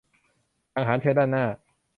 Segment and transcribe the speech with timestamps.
[0.73, 1.45] สั่งอาหารเชิญด้านหน้า